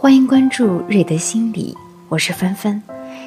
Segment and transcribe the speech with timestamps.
[0.00, 1.76] 欢迎关注瑞德心理，
[2.08, 2.82] 我是芬芬。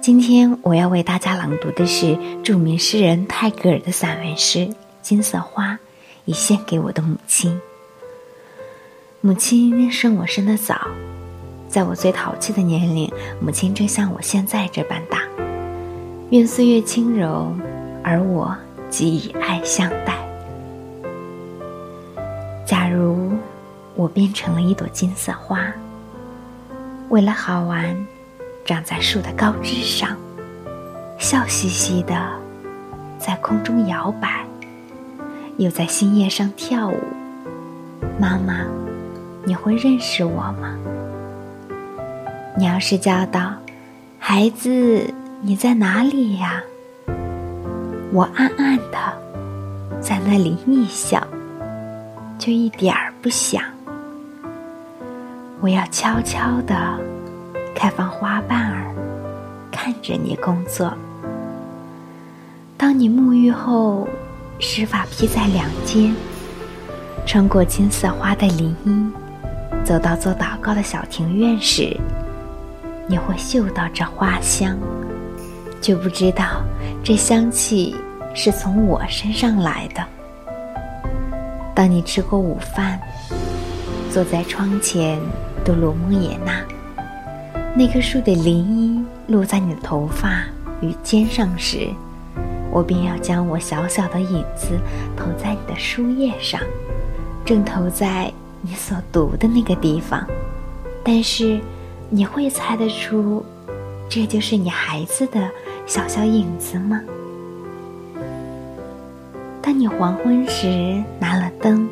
[0.00, 4.60] 今天我要为大家朗读的是著名诗人泰戈尔的散文诗
[5.02, 5.72] 《金色花》，
[6.24, 7.60] 以献给我的母亲。
[9.20, 10.88] 母亲生我生得早，
[11.68, 13.12] 在我最淘气的年龄，
[13.42, 15.18] 母亲正像我现在这般大。
[16.30, 17.54] 愿岁月轻柔，
[18.02, 18.56] 而我
[18.88, 20.16] 即以爱相待。
[22.64, 23.32] 假如
[23.94, 25.70] 我变成了一朵金色花。
[27.10, 27.94] 为了好玩，
[28.64, 30.16] 长在树的高枝上，
[31.18, 32.14] 笑嘻嘻的
[33.18, 34.44] 在空中摇摆，
[35.58, 36.98] 又在新叶上跳舞。
[38.18, 38.64] 妈妈，
[39.44, 40.76] 你会认识我吗？
[42.56, 43.52] 你要是叫道
[44.18, 46.62] ：“孩子，你在哪里呀？”
[48.12, 51.22] 我暗暗的在那里逆笑，
[52.38, 53.62] 就一点儿不想。
[55.60, 56.74] 我要悄悄地
[57.74, 58.94] 开放花瓣儿，
[59.70, 60.92] 看着你工作。
[62.76, 64.06] 当你沐浴后，
[64.58, 66.14] 湿发披在两肩，
[67.24, 69.12] 穿过金色花的林荫，
[69.84, 71.96] 走到做祷告的小庭院时，
[73.06, 74.76] 你会嗅到这花香，
[75.80, 76.62] 却不知道
[77.02, 77.96] 这香气
[78.34, 80.04] 是从我身上来的。
[81.74, 83.00] 当你吃过午饭，
[84.14, 85.18] 坐在窗前。
[85.64, 86.62] 读罗蒙也娜，
[87.74, 90.44] 那棵树的林荫落在你的头发
[90.80, 91.88] 与肩上时，
[92.70, 94.78] 我便要将我小小的影子
[95.16, 96.60] 投在你的书页上，
[97.44, 100.24] 正投在你所读的那个地方。
[101.02, 101.58] 但是，
[102.08, 103.44] 你会猜得出，
[104.08, 105.50] 这就是你孩子的
[105.86, 107.00] 小小影子吗？
[109.60, 111.88] 当你黄昏时拿了灯，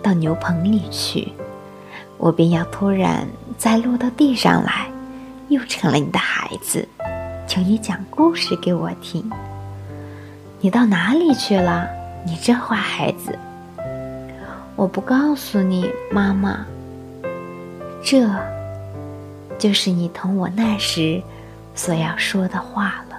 [0.00, 1.32] 到牛棚里去。
[2.18, 3.26] 我便要突然
[3.58, 4.90] 再落到地上来，
[5.48, 6.88] 又成了你的孩子，
[7.46, 9.28] 求你讲故事给我听。
[10.60, 11.86] 你到哪里去了，
[12.24, 13.38] 你这坏孩子？
[14.74, 16.66] 我不告诉你，妈妈。
[18.02, 18.28] 这，
[19.58, 21.22] 就是你同我那时
[21.74, 23.15] 所要说的话了。